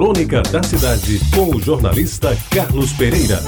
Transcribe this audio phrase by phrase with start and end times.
[0.00, 3.38] Crônica da Cidade, com o jornalista Carlos Pereira.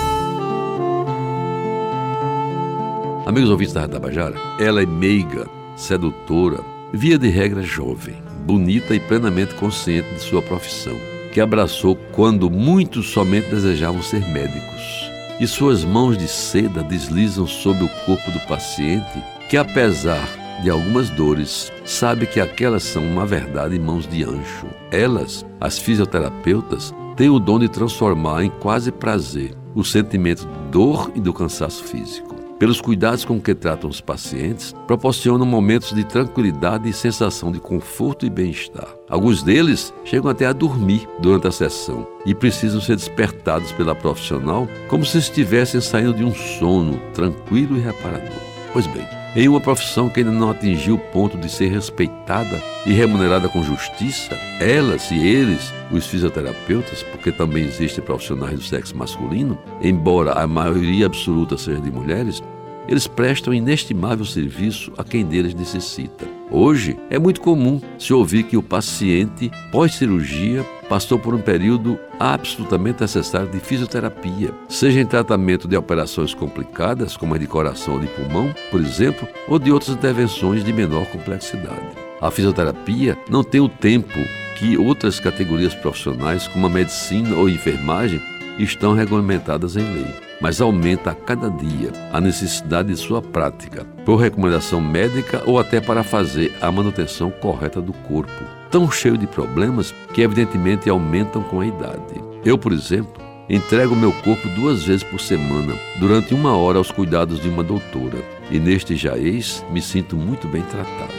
[3.25, 6.61] Amigos ouvintes da Tabajara, ela é meiga, sedutora,
[6.93, 10.95] via de regra jovem, bonita e plenamente consciente de sua profissão,
[11.33, 15.11] que abraçou quando muitos somente desejavam ser médicos.
[15.41, 20.29] E suas mãos de seda deslizam sobre o corpo do paciente, que apesar
[20.63, 24.67] de algumas dores, sabe que aquelas são, na verdade, mãos de anjo.
[24.91, 31.11] Elas, as fisioterapeutas, têm o dom de transformar em quase prazer o sentimento de dor
[31.15, 32.33] e do cansaço físico.
[32.63, 38.25] Pelos cuidados com que tratam os pacientes, proporcionam momentos de tranquilidade e sensação de conforto
[38.25, 38.87] e bem-estar.
[39.11, 44.69] Alguns deles chegam até a dormir durante a sessão e precisam ser despertados pela profissional
[44.87, 48.31] como se estivessem saindo de um sono tranquilo e reparador.
[48.73, 52.93] Pois bem, em uma profissão que ainda não atingiu o ponto de ser respeitada e
[52.93, 59.59] remunerada com justiça, elas e eles, os fisioterapeutas, porque também existem profissionais do sexo masculino,
[59.81, 62.43] embora a maioria absoluta seja de mulheres,
[62.89, 66.27] eles prestam inestimável serviço a quem deles necessita.
[66.51, 73.01] Hoje é muito comum se ouvir que o paciente, pós-cirurgia, passou por um período absolutamente
[73.01, 78.07] necessário de fisioterapia, seja em tratamento de operações complicadas, como a de coração ou de
[78.09, 81.97] pulmão, por exemplo, ou de outras intervenções de menor complexidade.
[82.21, 84.19] A fisioterapia não tem o tempo
[84.59, 88.21] que outras categorias profissionais, como a medicina ou enfermagem,
[88.59, 94.17] estão regulamentadas em lei, mas aumenta a cada dia a necessidade de sua prática, por
[94.17, 99.95] recomendação médica ou até para fazer a manutenção correta do corpo, tão cheio de problemas
[100.13, 102.21] que evidentemente aumentam com a idade.
[102.45, 107.41] Eu, por exemplo, entrego meu corpo duas vezes por semana, durante uma hora aos cuidados
[107.41, 108.19] de uma doutora,
[108.51, 111.13] e neste jaez me sinto muito bem tratado.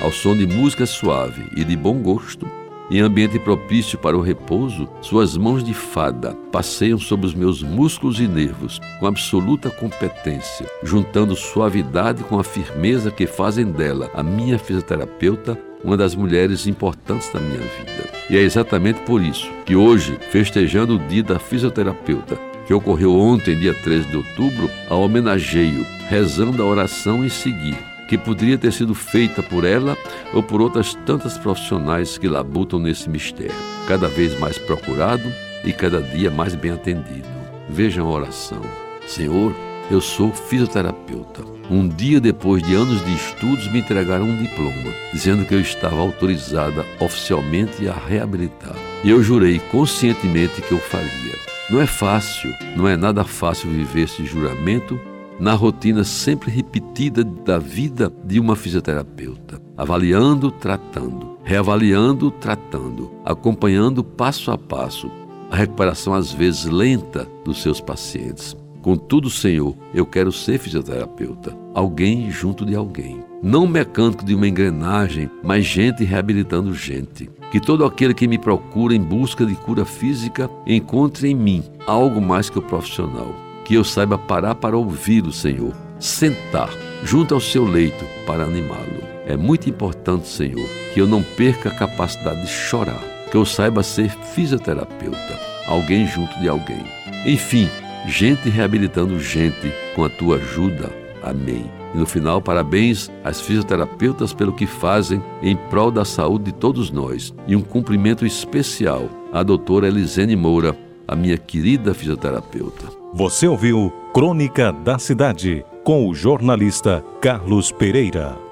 [0.00, 2.46] Ao som de música suave e de bom gosto,
[2.90, 8.18] em ambiente propício para o repouso, suas mãos de fada passeiam sobre os meus músculos
[8.18, 14.58] e nervos com absoluta competência, juntando suavidade com a firmeza que fazem dela, a minha
[14.58, 18.10] fisioterapeuta, uma das mulheres importantes da minha vida.
[18.28, 22.36] E é exatamente por isso que hoje, festejando o Dia da Fisioterapeuta,
[22.66, 28.18] que ocorreu ontem, dia 13 de outubro, a homenageio, rezando a oração em seguir que
[28.18, 29.96] poderia ter sido feita por ela
[30.34, 33.54] ou por outras tantas profissionais que labutam nesse mistério,
[33.86, 35.22] cada vez mais procurado
[35.64, 37.28] e cada dia mais bem atendido.
[37.68, 38.62] Vejam a oração.
[39.06, 39.54] Senhor,
[39.88, 41.44] eu sou fisioterapeuta.
[41.70, 46.00] Um dia depois de anos de estudos, me entregaram um diploma, dizendo que eu estava
[46.00, 48.74] autorizada oficialmente a reabilitar.
[49.04, 51.38] E eu jurei conscientemente que eu faria.
[51.70, 55.00] Não é fácil, não é nada fácil viver esse juramento
[55.40, 64.50] na rotina sempre repetida da vida de uma fisioterapeuta, avaliando, tratando, reavaliando, tratando, acompanhando passo
[64.50, 65.10] a passo
[65.50, 68.56] a recuperação às vezes lenta dos seus pacientes.
[68.80, 73.22] Contudo, Senhor, eu quero ser fisioterapeuta, alguém junto de alguém.
[73.42, 77.28] Não mecânico de uma engrenagem, mas gente reabilitando gente.
[77.50, 82.20] Que todo aquele que me procura em busca de cura física encontre em mim algo
[82.20, 83.34] mais que o profissional
[83.70, 86.68] que eu saiba parar para ouvi-lo, Senhor, sentar
[87.04, 89.00] junto ao seu leito para animá-lo.
[89.24, 93.84] É muito importante, Senhor, que eu não perca a capacidade de chorar, que eu saiba
[93.84, 95.38] ser fisioterapeuta,
[95.68, 96.84] alguém junto de alguém.
[97.24, 97.68] Enfim,
[98.08, 100.90] gente reabilitando gente com a tua ajuda.
[101.22, 101.64] Amém.
[101.94, 106.90] E no final, parabéns às fisioterapeutas pelo que fazem em prol da saúde de todos
[106.90, 107.32] nós.
[107.46, 110.76] E um cumprimento especial à doutora Elisene Moura,
[111.10, 112.86] a minha querida fisioterapeuta.
[113.12, 118.49] Você ouviu Crônica da Cidade com o jornalista Carlos Pereira.